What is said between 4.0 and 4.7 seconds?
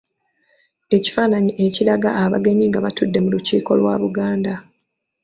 Buganda.